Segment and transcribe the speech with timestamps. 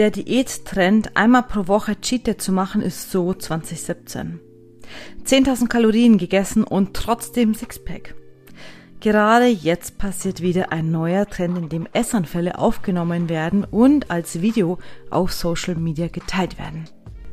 [0.00, 4.40] der Diättrend, einmal pro Woche Cheat Day zu machen, ist so 2017.
[5.26, 8.14] 10.000 Kalorien gegessen und trotzdem Sixpack.
[9.00, 14.78] Gerade jetzt passiert wieder ein neuer Trend, in dem Essanfälle aufgenommen werden und als Video
[15.10, 16.86] auf Social Media geteilt werden.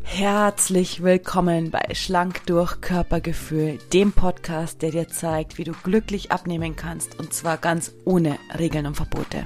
[0.04, 6.76] Herzlich willkommen bei Schlank durch Körpergefühl, dem Podcast, der dir zeigt, wie du glücklich abnehmen
[6.76, 9.46] kannst und zwar ganz ohne Regeln und Verbote.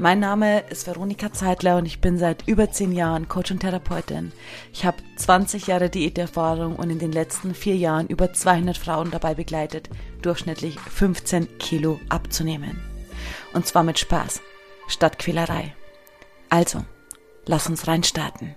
[0.00, 4.30] Mein Name ist Veronika Zeitler und ich bin seit über zehn Jahren Coach und Therapeutin.
[4.72, 9.34] Ich habe 20 Jahre Diäterfahrung und in den letzten vier Jahren über 200 Frauen dabei
[9.34, 9.90] begleitet,
[10.22, 12.80] durchschnittlich 15 Kilo abzunehmen.
[13.52, 14.40] Und zwar mit Spaß,
[14.86, 15.74] statt Quälerei.
[16.48, 16.84] Also,
[17.46, 18.54] lass uns reinstarten.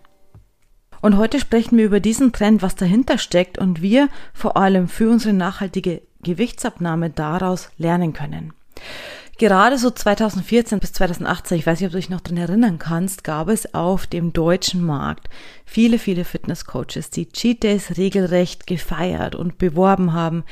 [1.02, 5.10] Und heute sprechen wir über diesen Trend, was dahinter steckt und wir vor allem für
[5.10, 8.54] unsere nachhaltige Gewichtsabnahme daraus lernen können.
[9.38, 13.24] Gerade so 2014 bis 2018, ich weiß nicht, ob du dich noch dran erinnern kannst,
[13.24, 15.30] gab es auf dem deutschen Markt
[15.66, 20.44] viele, viele Fitnesscoaches, die Cheat Days regelrecht gefeiert und beworben haben,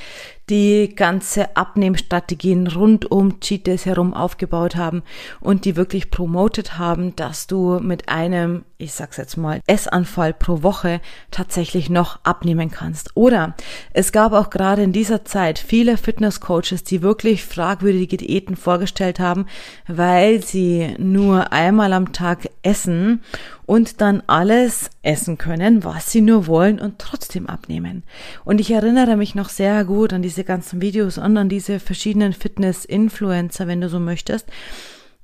[0.50, 5.04] die ganze Abnehmstrategien rund um Cheat herum aufgebaut haben
[5.40, 10.64] und die wirklich promotet haben, dass du mit einem, ich sag's jetzt mal, Essanfall pro
[10.64, 13.12] Woche tatsächlich noch abnehmen kannst.
[13.16, 13.56] Oder
[13.94, 19.46] es gab auch gerade in dieser Zeit viele Fitnesscoaches, die wirklich fragwürdige Diäten vorgestellt haben,
[19.88, 23.22] weil sie nur einmal am Tag essen
[23.70, 28.02] und dann alles essen können, was sie nur wollen und trotzdem abnehmen.
[28.44, 32.34] Und ich erinnere mich noch sehr gut an diese ganzen Videos und an diese verschiedenen
[32.34, 34.48] Fitness-Influencer, wenn du so möchtest,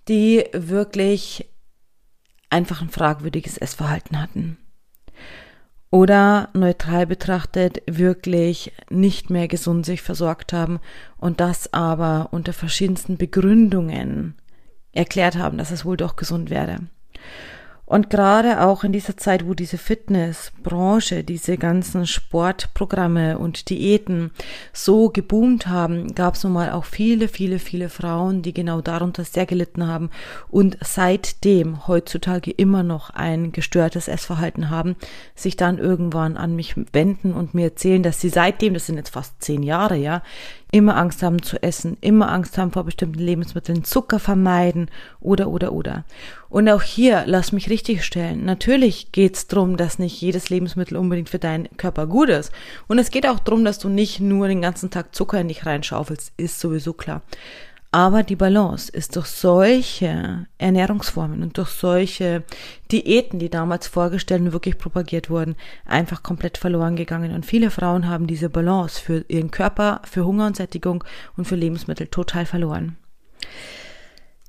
[0.08, 1.50] die wirklich
[2.52, 4.60] einfach ein fragwürdiges Essverhalten hatten.
[5.90, 10.80] Oder neutral betrachtet wirklich nicht mehr gesund sich versorgt haben
[11.18, 14.36] und das aber unter verschiedensten Begründungen
[14.92, 16.78] erklärt haben, dass es wohl doch gesund wäre.
[17.86, 24.32] Und gerade auch in dieser Zeit, wo diese Fitnessbranche, diese ganzen Sportprogramme und Diäten
[24.74, 29.24] so geboomt haben, gab es nun mal auch viele, viele, viele Frauen, die genau darunter
[29.24, 30.10] sehr gelitten haben
[30.50, 34.96] und seitdem heutzutage immer noch ein gestörtes Essverhalten haben,
[35.36, 39.10] sich dann irgendwann an mich wenden und mir erzählen, dass sie seitdem, das sind jetzt
[39.10, 40.24] fast zehn Jahre, ja,
[40.72, 44.90] immer Angst haben zu essen, immer Angst haben vor bestimmten Lebensmitteln, Zucker vermeiden
[45.20, 46.04] oder oder oder.
[46.50, 51.30] Und auch hier, lass mich richtig stellen, natürlich geht's drum, dass nicht jedes Lebensmittel unbedingt
[51.30, 52.52] für deinen Körper gut ist.
[52.88, 55.66] Und es geht auch drum, dass du nicht nur den ganzen Tag Zucker in dich
[55.66, 57.22] reinschaufelst, ist sowieso klar.
[57.96, 62.44] Aber die Balance ist durch solche Ernährungsformen und durch solche
[62.92, 67.32] Diäten, die damals vorgestellt und wirklich propagiert wurden, einfach komplett verloren gegangen.
[67.32, 71.06] Und viele Frauen haben diese Balance für ihren Körper, für Hunger und Sättigung
[71.38, 72.98] und für Lebensmittel total verloren.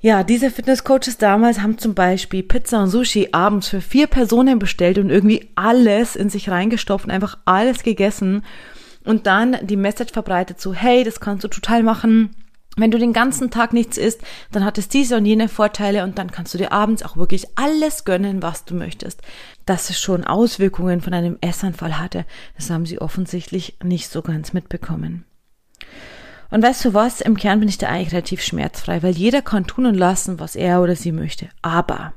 [0.00, 4.98] Ja, diese Fitnesscoaches damals haben zum Beispiel Pizza und Sushi abends für vier Personen bestellt
[4.98, 8.44] und irgendwie alles in sich reingestopft, einfach alles gegessen
[9.04, 12.30] und dann die Message verbreitet so, hey, das kannst du total machen
[12.76, 14.20] wenn du den ganzen Tag nichts isst,
[14.52, 17.46] dann hat es diese und jene Vorteile und dann kannst du dir abends auch wirklich
[17.56, 19.22] alles gönnen, was du möchtest.
[19.64, 24.52] Dass es schon Auswirkungen von einem Essanfall hatte, das haben sie offensichtlich nicht so ganz
[24.52, 25.24] mitbekommen.
[26.50, 27.20] Und weißt du was?
[27.22, 30.54] Im Kern bin ich da eigentlich relativ schmerzfrei, weil jeder kann tun und lassen, was
[30.54, 31.48] er oder sie möchte.
[31.62, 32.12] Aber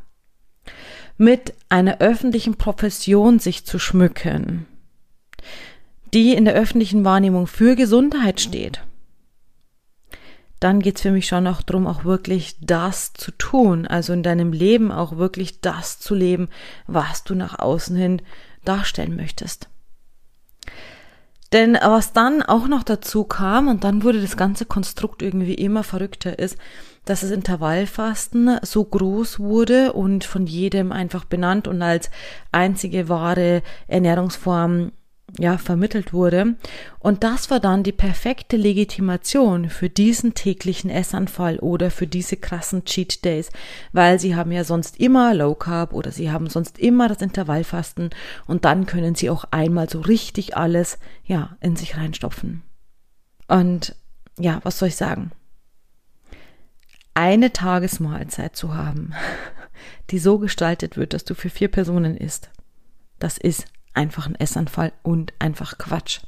[1.17, 4.67] mit einer öffentlichen Profession sich zu schmücken,
[6.13, 8.81] die in der öffentlichen Wahrnehmung für Gesundheit steht,
[10.59, 14.51] dann geht's für mich schon auch drum, auch wirklich das zu tun, also in deinem
[14.51, 16.49] Leben auch wirklich das zu leben,
[16.87, 18.21] was du nach außen hin
[18.65, 19.69] darstellen möchtest.
[21.51, 25.83] Denn was dann auch noch dazu kam, und dann wurde das ganze Konstrukt irgendwie immer
[25.83, 26.57] verrückter, ist,
[27.05, 32.11] dass das Intervallfasten so groß wurde und von jedem einfach benannt und als
[32.51, 34.91] einzige wahre Ernährungsform
[35.37, 36.55] ja, vermittelt wurde.
[36.99, 42.85] Und das war dann die perfekte Legitimation für diesen täglichen Essanfall oder für diese krassen
[42.85, 43.49] Cheat Days,
[43.91, 48.09] weil sie haben ja sonst immer Low Carb oder sie haben sonst immer das Intervallfasten
[48.47, 52.63] und dann können sie auch einmal so richtig alles, ja, in sich reinstopfen.
[53.47, 53.95] Und
[54.37, 55.31] ja, was soll ich sagen?
[57.13, 59.13] Eine Tagesmahlzeit zu haben,
[60.09, 62.49] die so gestaltet wird, dass du für vier Personen isst,
[63.19, 66.21] das ist einfach ein Essanfall und einfach Quatsch.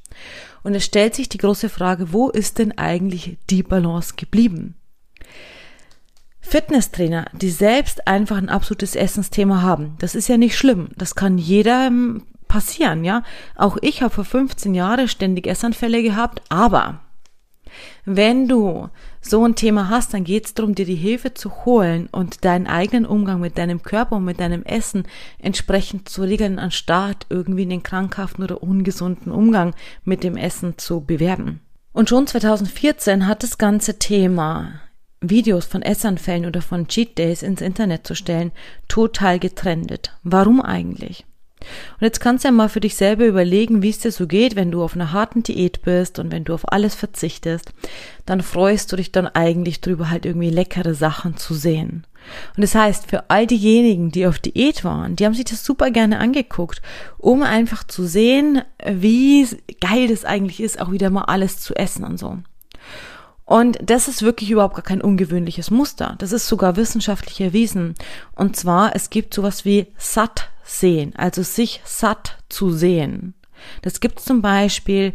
[0.63, 4.75] Und es stellt sich die große Frage, wo ist denn eigentlich die Balance geblieben?
[6.41, 10.89] Fitnesstrainer, die selbst einfach ein absolutes Essensthema haben, das ist ja nicht schlimm.
[10.97, 13.23] Das kann jedem passieren, ja.
[13.55, 16.99] Auch ich habe vor 15 Jahren ständig Essanfälle gehabt, aber
[18.05, 18.89] Wenn du
[19.21, 22.67] so ein Thema hast, dann geht es darum, dir die Hilfe zu holen und deinen
[22.67, 25.03] eigenen Umgang mit deinem Körper und mit deinem Essen
[25.39, 29.73] entsprechend zu regeln, anstatt irgendwie einen krankhaften oder ungesunden Umgang
[30.03, 31.61] mit dem Essen zu bewerben.
[31.93, 34.81] Und schon 2014 hat das ganze Thema
[35.19, 38.51] Videos von Essanfällen oder von Cheat Days ins Internet zu stellen,
[38.87, 40.17] total getrendet.
[40.23, 41.25] Warum eigentlich?
[41.61, 44.55] Und jetzt kannst du ja mal für dich selber überlegen, wie es dir so geht,
[44.55, 47.73] wenn du auf einer harten Diät bist und wenn du auf alles verzichtest,
[48.25, 52.05] dann freust du dich dann eigentlich drüber, halt irgendwie leckere Sachen zu sehen.
[52.55, 55.91] Und das heißt, für all diejenigen, die auf Diät waren, die haben sich das super
[55.91, 56.81] gerne angeguckt,
[57.17, 59.47] um einfach zu sehen, wie
[59.79, 62.37] geil das eigentlich ist, auch wieder mal alles zu essen und so.
[63.51, 66.15] Und das ist wirklich überhaupt gar kein ungewöhnliches Muster.
[66.19, 67.95] Das ist sogar wissenschaftlich erwiesen.
[68.33, 73.33] Und zwar, es gibt sowas wie satt sehen, also sich satt zu sehen.
[73.81, 75.11] Das gibt es zum Beispiel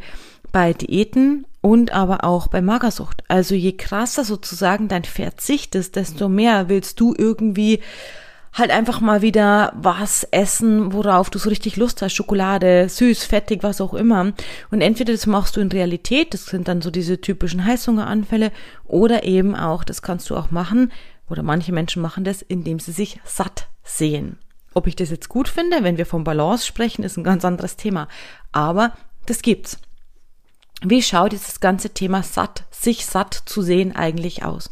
[0.53, 3.25] bei Diäten und aber auch bei Magersucht.
[3.27, 7.81] Also je krasser sozusagen dein Verzicht ist, desto mehr willst du irgendwie
[8.57, 13.63] halt einfach mal wieder was essen, worauf du so richtig Lust hast, Schokolade, süß, fettig,
[13.63, 14.33] was auch immer.
[14.71, 18.51] Und entweder das machst du in Realität, das sind dann so diese typischen Heißhungeranfälle,
[18.85, 20.91] oder eben auch, das kannst du auch machen,
[21.29, 24.39] oder manche Menschen machen das, indem sie sich satt sehen.
[24.75, 27.77] Ob ich das jetzt gut finde, wenn wir von Balance sprechen, ist ein ganz anderes
[27.77, 28.09] Thema.
[28.53, 28.93] Aber
[29.27, 29.79] das gibt's.
[30.83, 34.71] Wie schaut dieses ganze Thema satt, sich satt zu sehen eigentlich aus?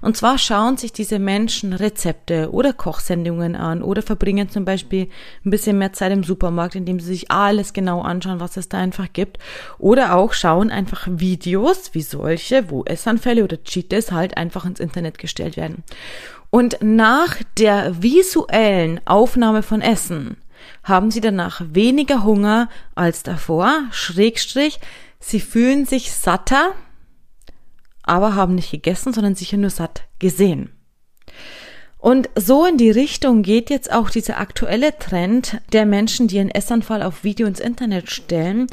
[0.00, 5.08] Und zwar schauen sich diese Menschen Rezepte oder Kochsendungen an oder verbringen zum Beispiel
[5.44, 8.78] ein bisschen mehr Zeit im Supermarkt, indem sie sich alles genau anschauen, was es da
[8.78, 9.38] einfach gibt.
[9.78, 15.18] Oder auch schauen einfach Videos wie solche, wo Essanfälle oder Cheat halt einfach ins Internet
[15.18, 15.84] gestellt werden.
[16.50, 20.36] Und nach der visuellen Aufnahme von Essen
[20.82, 24.80] haben sie danach weniger Hunger als davor, Schrägstrich,
[25.26, 26.74] Sie fühlen sich satter,
[28.02, 30.70] aber haben nicht gegessen, sondern sicher nur satt gesehen.
[31.96, 36.50] Und so in die Richtung geht jetzt auch dieser aktuelle Trend der Menschen, die einen
[36.50, 38.66] Essanfall auf Video ins Internet stellen.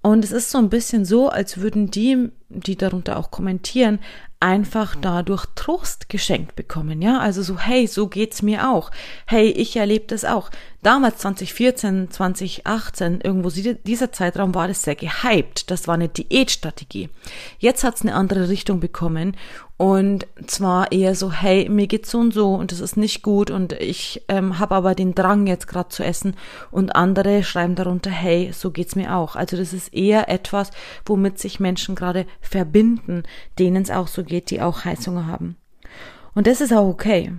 [0.00, 3.98] Und es ist so ein bisschen so, als würden die, die darunter auch kommentieren,
[4.40, 7.18] einfach dadurch Trost geschenkt bekommen, ja?
[7.18, 8.90] Also so, hey, so geht's mir auch.
[9.26, 10.48] Hey, ich erlebe das auch.
[10.80, 15.72] Damals 2014, 2018, irgendwo dieser Zeitraum war das sehr gehypt.
[15.72, 17.10] Das war eine Diätstrategie.
[17.58, 19.36] Jetzt hat's eine andere Richtung bekommen
[19.76, 23.50] und zwar eher so, hey, mir geht's so und so und das ist nicht gut
[23.50, 26.36] und ich ähm, habe aber den Drang jetzt gerade zu essen
[26.70, 29.34] und andere schreiben darunter, hey, so geht's mir auch.
[29.34, 30.70] Also das ist eher etwas,
[31.04, 33.24] womit sich Menschen gerade verbinden,
[33.58, 35.56] denen es auch so geht, die auch Heißhunger haben.
[36.34, 37.32] Und das ist auch okay.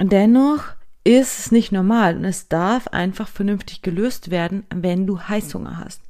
[0.00, 0.64] Dennoch
[1.04, 6.00] ist es nicht normal und es darf einfach vernünftig gelöst werden, wenn du Heißhunger hast.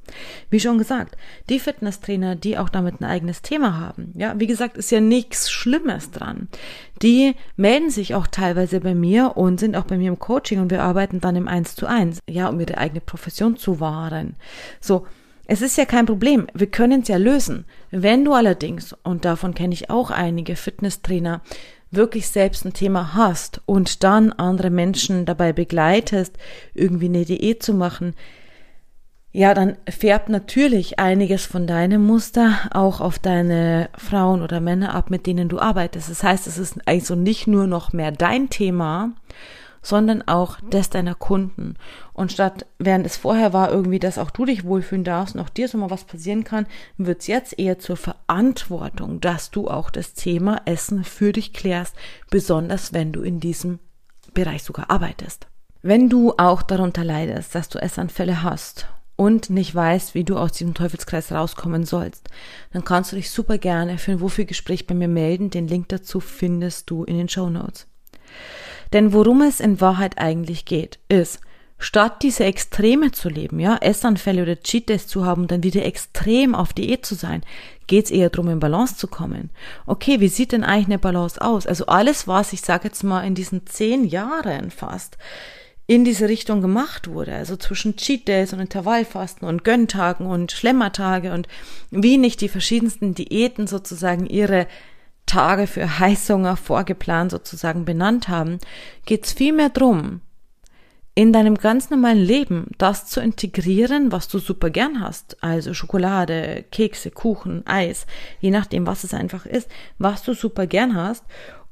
[0.49, 1.17] Wie schon gesagt,
[1.49, 5.51] die Fitnesstrainer, die auch damit ein eigenes Thema haben, ja, wie gesagt, ist ja nichts
[5.51, 6.47] Schlimmes dran.
[7.01, 10.71] Die melden sich auch teilweise bei mir und sind auch bei mir im Coaching und
[10.71, 14.35] wir arbeiten dann im Eins zu eins, ja, um ihre eigene Profession zu wahren.
[14.79, 15.05] So.
[15.47, 16.47] Es ist ja kein Problem.
[16.55, 17.65] Wir können es ja lösen.
[17.91, 21.41] Wenn du allerdings, und davon kenne ich auch einige Fitnesstrainer,
[21.95, 26.37] wirklich selbst ein Thema hast und dann andere Menschen dabei begleitest,
[26.73, 28.13] irgendwie eine Diät zu machen,
[29.31, 35.09] ja, dann färbt natürlich einiges von deinem Muster auch auf deine Frauen oder Männer ab,
[35.09, 36.09] mit denen du arbeitest.
[36.09, 39.11] Das heißt, es ist also nicht nur noch mehr dein Thema,
[39.85, 41.75] sondern auch das deiner Kunden.
[42.11, 45.49] Und statt, während es vorher war, irgendwie, dass auch du dich wohlfühlen darfst und auch
[45.49, 46.65] dir so mal was passieren kann,
[46.97, 51.95] wird es jetzt eher zur Verantwortung, dass du auch das Thema Essen für dich klärst,
[52.31, 53.77] besonders wenn du in diesem
[54.33, 55.45] Bereich sogar arbeitest.
[55.83, 60.53] Wenn du auch darunter leidest, dass du Essanfälle hast und nicht weißt, wie du aus
[60.53, 62.27] diesem Teufelskreis rauskommen sollst,
[62.73, 65.51] dann kannst du dich super gerne für ein Wofür-Gespräch bei mir melden.
[65.51, 67.85] Den Link dazu findest du in den Show Notes.
[68.93, 71.39] Denn worum es in Wahrheit eigentlich geht, ist,
[71.77, 76.55] statt diese Extreme zu leben, ja, Essanfälle oder Cheat Days zu haben dann wieder extrem
[76.55, 77.41] auf Diät zu sein,
[77.87, 79.49] geht es eher darum, in Balance zu kommen.
[79.85, 81.67] Okay, wie sieht denn eigentlich eine Balance aus?
[81.67, 85.17] Also alles, was ich sage jetzt mal in diesen zehn Jahren fast
[85.87, 91.31] in diese Richtung gemacht wurde, also zwischen Cheat Days und Intervallfasten und Gönntagen und Schlemmertage
[91.31, 91.47] und
[91.91, 94.65] wie nicht die verschiedensten Diäten sozusagen ihre
[95.25, 98.59] Tage für Heißhunger vorgeplant sozusagen benannt haben,
[99.05, 100.21] geht es vielmehr drum,
[101.17, 106.65] in deinem ganz normalen Leben das zu integrieren, was du super gern hast, also Schokolade,
[106.71, 108.05] Kekse, Kuchen, Eis,
[108.41, 111.23] je nachdem, was es einfach ist, was du super gern hast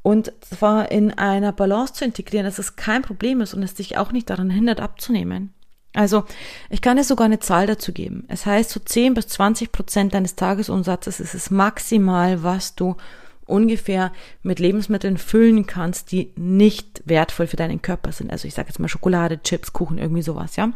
[0.02, 3.98] und zwar in einer Balance zu integrieren, dass es kein Problem ist und es dich
[3.98, 5.54] auch nicht daran hindert abzunehmen.
[5.94, 6.24] Also,
[6.70, 8.26] ich kann dir sogar eine Zahl dazu geben.
[8.28, 12.96] Es heißt, so 10 bis 20 Prozent deines Tagesumsatzes ist es maximal, was du
[13.46, 18.32] ungefähr mit Lebensmitteln füllen kannst, die nicht wertvoll für deinen Körper sind.
[18.32, 20.72] Also ich sage jetzt mal Schokolade, Chips, Kuchen, irgendwie sowas, ja.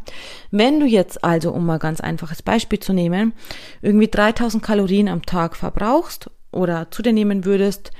[0.51, 3.33] Wenn du jetzt also, um mal ganz einfaches Beispiel zu nehmen,
[3.81, 7.91] irgendwie 3000 Kalorien am Tag verbrauchst oder zu dir nehmen würdest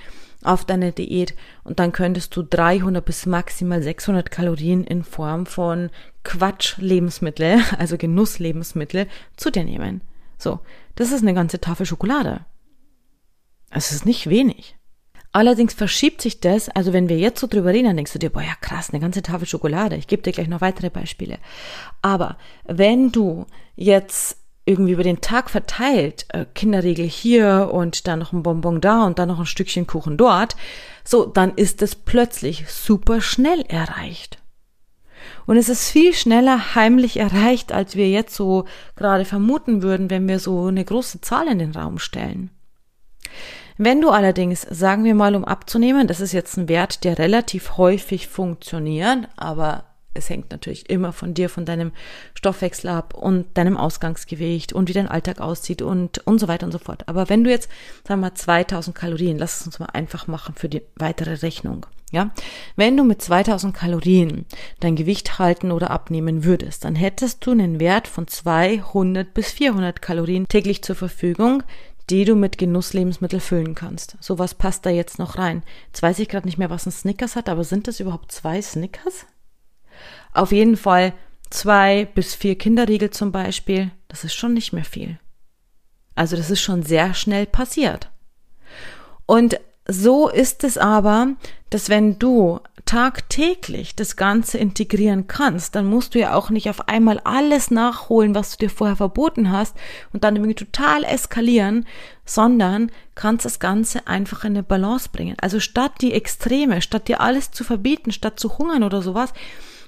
[0.43, 5.89] auf deine Diät und dann könntest du 300 bis maximal 600 Kalorien in Form von
[6.23, 10.01] Quatsch-Lebensmittel, also Genusslebensmittel zu dir nehmen.
[10.37, 10.59] So,
[10.95, 12.41] das ist eine ganze Tafel Schokolade.
[13.69, 14.75] Es ist nicht wenig.
[15.31, 18.31] Allerdings verschiebt sich das, also wenn wir jetzt so drüber reden, dann denkst du dir,
[18.31, 19.95] boah, ja krass, eine ganze Tafel Schokolade.
[19.95, 21.37] Ich gebe dir gleich noch weitere Beispiele.
[22.01, 23.45] Aber wenn du
[23.75, 29.05] jetzt irgendwie über den Tag verteilt, äh, Kinderregel hier und dann noch ein Bonbon da
[29.05, 30.55] und dann noch ein Stückchen Kuchen dort,
[31.03, 34.39] so, dann ist es plötzlich super schnell erreicht.
[35.45, 40.27] Und es ist viel schneller heimlich erreicht, als wir jetzt so gerade vermuten würden, wenn
[40.27, 42.49] wir so eine große Zahl in den Raum stellen.
[43.77, 47.77] Wenn du allerdings, sagen wir mal, um abzunehmen, das ist jetzt ein Wert, der relativ
[47.77, 49.83] häufig funktioniert, aber
[50.17, 51.91] es hängt natürlich immer von dir, von deinem
[52.33, 56.71] Stoffwechsel ab und deinem Ausgangsgewicht und wie dein Alltag aussieht und, und so weiter und
[56.71, 57.07] so fort.
[57.07, 57.69] Aber wenn du jetzt,
[58.07, 61.85] sagen wir mal, 2000 Kalorien, lass es uns mal einfach machen für die weitere Rechnung.
[62.09, 62.31] Ja,
[62.77, 64.45] wenn du mit 2000 Kalorien
[64.79, 70.01] dein Gewicht halten oder abnehmen würdest, dann hättest du einen Wert von 200 bis 400
[70.01, 71.63] Kalorien täglich zur Verfügung,
[72.09, 74.17] die du mit Genusslebensmittel füllen kannst.
[74.21, 75.63] So was passt da jetzt noch rein.
[75.87, 78.61] Jetzt weiß ich gerade nicht mehr, was ein Snickers hat, aber sind das überhaupt zwei
[78.61, 79.25] Snickers?
[80.33, 81.13] Auf jeden Fall
[81.49, 83.91] zwei bis vier Kinderriegel zum Beispiel.
[84.07, 85.19] Das ist schon nicht mehr viel.
[86.15, 88.09] Also das ist schon sehr schnell passiert.
[89.25, 91.29] Und so ist es aber,
[91.69, 96.87] dass wenn du tagtäglich das Ganze integrieren kannst, dann musst du ja auch nicht auf
[96.87, 99.75] einmal alles nachholen, was du dir vorher verboten hast
[100.13, 101.85] und dann irgendwie total eskalieren,
[102.25, 105.35] sondern kannst das Ganze einfach in eine Balance bringen.
[105.41, 109.33] Also statt die Extreme, statt dir alles zu verbieten, statt zu hungern oder sowas,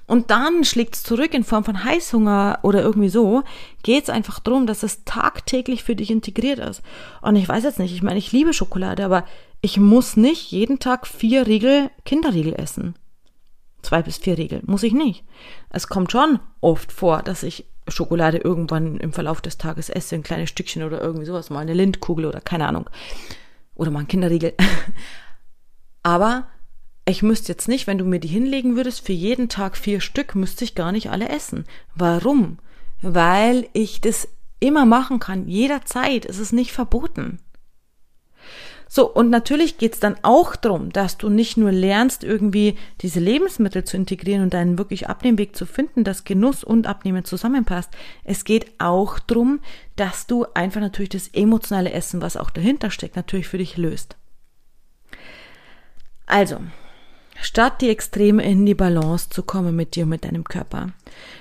[0.09, 3.43] und dann schlägt es zurück in Form von Heißhunger oder irgendwie so,
[3.83, 6.81] geht es einfach darum, dass es tagtäglich für dich integriert ist.
[7.21, 9.23] Und ich weiß jetzt nicht, ich meine, ich liebe Schokolade, aber
[9.61, 12.95] ich muss nicht jeden Tag vier Riegel Kinderriegel essen.
[13.83, 14.63] Zwei bis vier Riegel.
[14.65, 15.23] Muss ich nicht.
[15.69, 20.23] Es kommt schon oft vor, dass ich Schokolade irgendwann im Verlauf des Tages esse, ein
[20.23, 22.89] kleines Stückchen oder irgendwie sowas, mal eine Lindkugel oder keine Ahnung.
[23.75, 24.53] Oder mal ein Kinderriegel.
[26.01, 26.47] Aber
[27.09, 30.35] ich müsste jetzt nicht, wenn du mir die hinlegen würdest, für jeden Tag vier Stück,
[30.35, 31.65] müsste ich gar nicht alle essen.
[31.95, 32.57] Warum?
[33.01, 34.27] Weil ich das
[34.59, 36.25] immer machen kann, jederzeit.
[36.25, 37.39] Es ist nicht verboten.
[38.91, 43.83] So, und natürlich geht's dann auch darum, dass du nicht nur lernst, irgendwie diese Lebensmittel
[43.83, 47.91] zu integrieren und deinen wirklich Abnehmweg zu finden, dass Genuss und Abnehmen zusammenpasst.
[48.23, 49.59] Es geht auch darum,
[49.95, 54.17] dass du einfach natürlich das emotionale Essen, was auch dahinter steckt, natürlich für dich löst.
[56.25, 56.59] Also,
[57.41, 60.89] statt die Extreme in die Balance zu kommen mit dir und mit deinem Körper,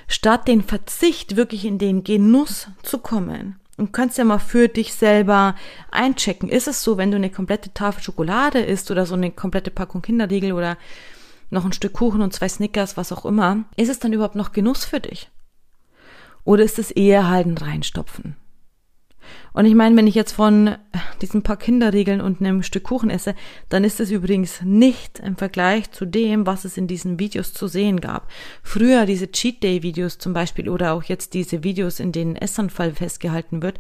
[0.06, 4.92] statt den Verzicht wirklich in den Genuss zu kommen, und kannst ja mal für dich
[4.92, 5.54] selber
[5.90, 6.48] einchecken.
[6.48, 10.02] Ist es so, wenn du eine komplette Tafel Schokolade isst oder so eine komplette Packung
[10.02, 10.76] Kinderriegel oder
[11.50, 14.52] noch ein Stück Kuchen und zwei Snickers, was auch immer, ist es dann überhaupt noch
[14.52, 15.30] Genuss für dich?
[16.44, 18.36] Oder ist es eher halt ein Reinstopfen?
[19.58, 20.76] Und ich meine, wenn ich jetzt von
[21.20, 23.34] diesen paar Kinderregeln und einem Stück Kuchen esse,
[23.68, 27.66] dann ist es übrigens nicht im Vergleich zu dem, was es in diesen Videos zu
[27.66, 28.30] sehen gab.
[28.62, 32.92] Früher diese Cheat Day Videos zum Beispiel oder auch jetzt diese Videos, in denen Essanfall
[32.92, 33.78] festgehalten wird.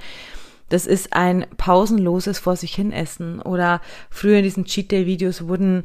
[0.68, 3.40] Das ist ein pausenloses vor sich hin essen.
[3.40, 3.80] Oder
[4.10, 5.84] früher in diesen Cheat Day Videos wurden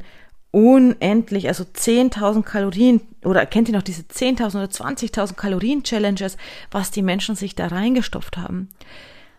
[0.50, 6.36] unendlich, also 10.000 Kalorien, oder kennt ihr noch diese 10.000 oder 20.000 Kalorien Challenges,
[6.72, 8.70] was die Menschen sich da reingestopft haben?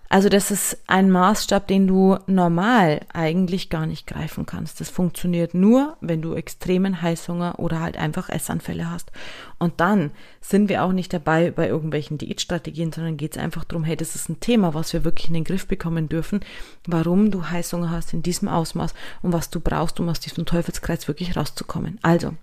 [0.08, 4.80] Also das ist ein Maßstab, den du normal eigentlich gar nicht greifen kannst.
[4.80, 9.12] Das funktioniert nur, wenn du extremen Heißhunger oder halt einfach Essanfälle hast.
[9.58, 13.84] Und dann sind wir auch nicht dabei bei irgendwelchen Diätstrategien, sondern geht es einfach darum,
[13.84, 16.42] hey, das ist ein Thema, was wir wirklich in den Griff bekommen dürfen,
[16.86, 18.94] warum du Heißhunger hast in diesem Ausmaß
[19.24, 21.98] und was du brauchst, um aus diesem Teufelskreis wirklich rauszukommen.
[22.04, 22.34] Also,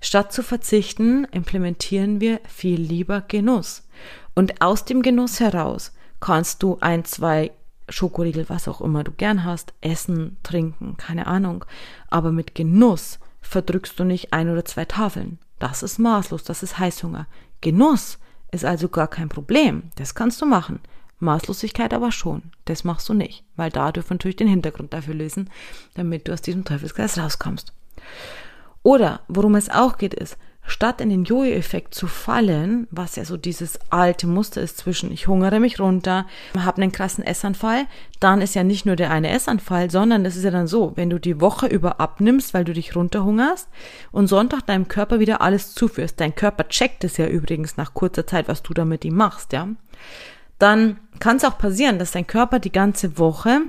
[0.00, 3.88] statt zu verzichten, implementieren wir viel lieber Genuss.
[4.34, 7.52] Und aus dem Genuss heraus kannst du ein, zwei
[7.88, 11.64] Schokoriegel, was auch immer du gern hast, essen, trinken, keine Ahnung.
[12.08, 15.38] Aber mit Genuss verdrückst du nicht ein oder zwei Tafeln.
[15.58, 17.26] Das ist maßlos, das ist Heißhunger.
[17.60, 18.18] Genuss
[18.52, 19.90] ist also gar kein Problem.
[19.96, 20.80] Das kannst du machen.
[21.18, 22.42] Maßlosigkeit aber schon.
[22.64, 25.50] Das machst du nicht, weil da dürfen natürlich den Hintergrund dafür lösen,
[25.94, 27.72] damit du aus diesem Teufelskreis rauskommst.
[28.82, 30.38] Oder worum es auch geht, ist,
[30.70, 35.28] statt in den Jojo-Effekt zu fallen, was ja so dieses alte Muster ist zwischen ich
[35.28, 36.26] hungere mich runter,
[36.58, 37.86] habe einen krassen Essanfall,
[38.20, 41.10] dann ist ja nicht nur der eine Essanfall, sondern es ist ja dann so, wenn
[41.10, 43.68] du die Woche über abnimmst, weil du dich runterhungerst
[44.12, 48.26] und Sonntag deinem Körper wieder alles zuführst, dein Körper checkt es ja übrigens nach kurzer
[48.26, 49.68] Zeit, was du da mit ihm machst, ja,
[50.58, 53.62] dann kann es auch passieren, dass dein Körper die ganze Woche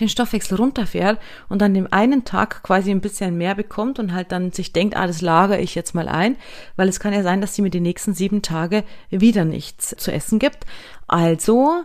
[0.00, 1.18] den Stoffwechsel runterfährt
[1.48, 4.96] und an dem einen Tag quasi ein bisschen mehr bekommt und halt dann sich denkt,
[4.96, 6.36] ah, das lagere ich jetzt mal ein,
[6.76, 10.12] weil es kann ja sein, dass sie mir die nächsten sieben Tage wieder nichts zu
[10.12, 10.66] essen gibt.
[11.06, 11.84] Also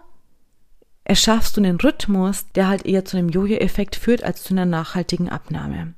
[1.04, 5.30] erschaffst du einen Rhythmus, der halt eher zu einem Jojo-Effekt führt als zu einer nachhaltigen
[5.30, 5.94] Abnahme.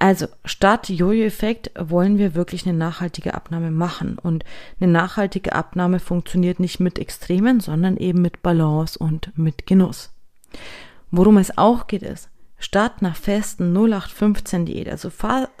[0.00, 4.18] Also statt Jojo-Effekt wollen wir wirklich eine nachhaltige Abnahme machen.
[4.18, 4.44] Und
[4.80, 10.10] eine nachhaltige Abnahme funktioniert nicht mit Extremen, sondern eben mit Balance und mit Genuss.
[11.10, 15.10] Worum es auch geht ist, statt einer festen 0815 Diät, also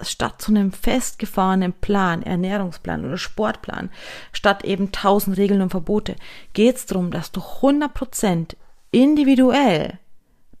[0.02, 3.90] statt zu einem festgefahrenen Plan, Ernährungsplan oder Sportplan,
[4.32, 6.14] statt eben tausend Regeln und Verbote,
[6.52, 8.54] geht es darum, dass du 100%
[8.90, 9.98] individuell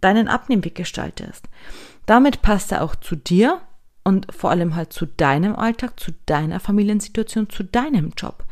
[0.00, 1.48] deinen Abnehmweg gestaltest.
[2.06, 3.60] Damit passt er auch zu dir
[4.02, 8.44] und vor allem halt zu deinem Alltag, zu deiner Familiensituation, zu deinem Job.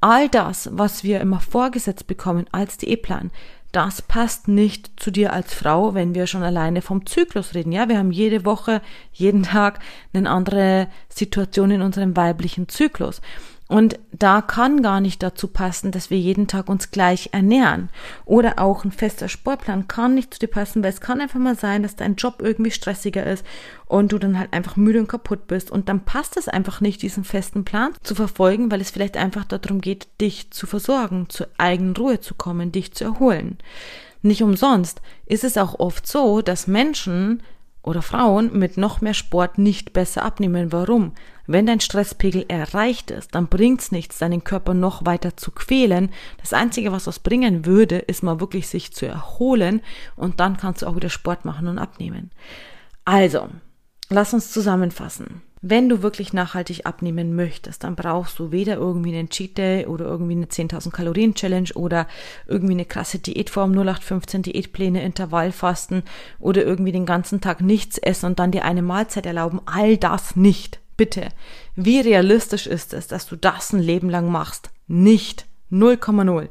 [0.00, 3.30] All das, was wir immer vorgesetzt bekommen als Diätplan,
[3.76, 7.72] das passt nicht zu dir als Frau, wenn wir schon alleine vom Zyklus reden.
[7.72, 8.80] Ja, wir haben jede Woche,
[9.12, 9.80] jeden Tag
[10.14, 13.20] eine andere Situation in unserem weiblichen Zyklus.
[13.68, 17.88] Und da kann gar nicht dazu passen, dass wir jeden Tag uns gleich ernähren.
[18.24, 21.56] Oder auch ein fester Sportplan kann nicht zu dir passen, weil es kann einfach mal
[21.56, 23.44] sein, dass dein Job irgendwie stressiger ist
[23.86, 25.72] und du dann halt einfach müde und kaputt bist.
[25.72, 29.44] Und dann passt es einfach nicht, diesen festen Plan zu verfolgen, weil es vielleicht einfach
[29.44, 33.58] darum geht, dich zu versorgen, zur eigenen Ruhe zu kommen, dich zu erholen.
[34.22, 37.42] Nicht umsonst ist es auch oft so, dass Menschen
[37.86, 40.72] oder Frauen mit noch mehr Sport nicht besser abnehmen.
[40.72, 41.12] Warum?
[41.46, 46.10] Wenn dein Stresspegel erreicht ist, dann bringt's nichts, deinen Körper noch weiter zu quälen.
[46.40, 49.80] Das Einzige, was das bringen würde, ist mal wirklich sich zu erholen
[50.16, 52.32] und dann kannst du auch wieder Sport machen und abnehmen.
[53.04, 53.48] Also,
[54.10, 55.42] lass uns zusammenfassen.
[55.62, 60.04] Wenn du wirklich nachhaltig abnehmen möchtest, dann brauchst du weder irgendwie einen Cheat Day oder
[60.04, 62.06] irgendwie eine 10.000 Kalorien Challenge oder
[62.46, 66.02] irgendwie eine krasse Diätform, 0815 Diätpläne, Intervallfasten
[66.38, 69.60] oder irgendwie den ganzen Tag nichts essen und dann dir eine Mahlzeit erlauben.
[69.64, 70.78] All das nicht.
[70.96, 71.28] Bitte.
[71.74, 74.70] Wie realistisch ist es, dass du das ein Leben lang machst?
[74.86, 75.45] Nicht.
[75.70, 76.48] 0,0.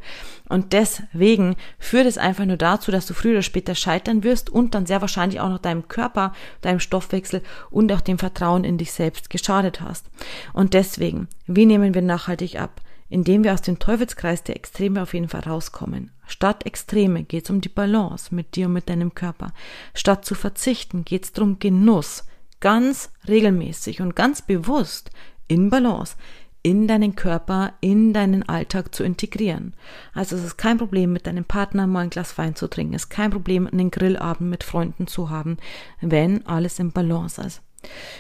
[0.47, 4.75] Und deswegen führt es einfach nur dazu, dass du früher oder später scheitern wirst und
[4.75, 8.91] dann sehr wahrscheinlich auch noch deinem Körper, deinem Stoffwechsel und auch dem Vertrauen in dich
[8.91, 10.07] selbst geschadet hast.
[10.53, 12.81] Und deswegen, wie nehmen wir nachhaltig ab?
[13.07, 16.11] Indem wir aus dem Teufelskreis der Extreme auf jeden Fall rauskommen.
[16.27, 19.53] Statt Extreme geht es um die Balance mit dir und mit deinem Körper.
[19.93, 22.25] Statt zu verzichten geht es darum Genuss.
[22.59, 25.11] Ganz regelmäßig und ganz bewusst
[25.47, 26.15] in Balance
[26.65, 29.75] in deinen Körper, in deinen Alltag zu integrieren.
[30.15, 32.95] Also es ist kein Problem, mit deinem Partner mal ein Glas Wein zu trinken.
[32.95, 35.57] Es ist kein Problem, einen Grillabend mit Freunden zu haben,
[36.01, 37.61] wenn alles im Balance ist.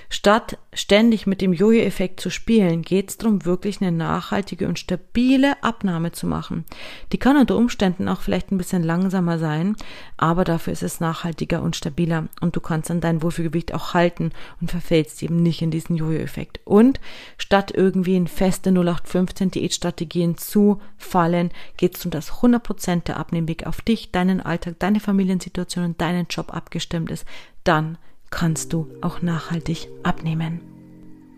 [0.09, 5.61] Statt ständig mit dem Jojo-Effekt zu spielen, geht es darum, wirklich eine nachhaltige und stabile
[5.63, 6.65] Abnahme zu machen.
[7.11, 9.75] Die kann unter Umständen auch vielleicht ein bisschen langsamer sein,
[10.17, 14.31] aber dafür ist es nachhaltiger und stabiler und du kannst dann dein Wohlfühlgewicht auch halten
[14.61, 16.59] und verfällst eben nicht in diesen Jojo-Effekt.
[16.65, 16.99] Und
[17.37, 23.65] statt irgendwie in feste 0815 Diätstrategien zu fallen, geht es um das 100% der Abnehmweg
[23.65, 27.25] auf dich, deinen Alltag, deine Familiensituation und deinen Job abgestimmt ist.
[27.63, 27.97] Dann
[28.29, 30.61] kannst du auch nachhaltig abnehmen.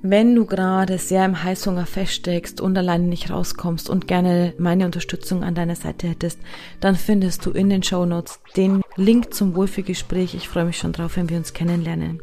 [0.04, 5.44] Wenn du gerade sehr im Heißhunger feststeckst und alleine nicht rauskommst und gerne meine Unterstützung
[5.44, 6.40] an deiner Seite hättest,
[6.80, 10.36] dann findest du in den Show Notes den Link zum Wohlfühlgespräch.
[10.36, 12.22] Ich freue mich schon drauf, wenn wir uns kennenlernen.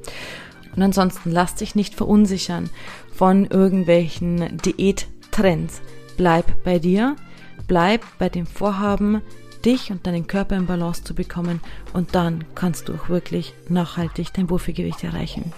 [0.75, 2.71] Und ansonsten lass dich nicht verunsichern
[3.13, 5.83] von irgendwelchen Diättrends.
[6.17, 7.17] Bleib bei dir,
[7.67, 9.21] bleib bei dem Vorhaben,
[9.65, 11.61] dich und deinen Körper in Balance zu bekommen
[11.93, 15.53] und dann kannst du auch wirklich nachhaltig dein Wohlfühlgewicht erreichen.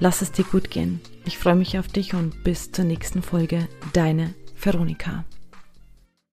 [0.00, 1.00] Lass es dir gut gehen.
[1.24, 3.68] Ich freue mich auf dich und bis zur nächsten Folge.
[3.92, 5.24] Deine Veronika.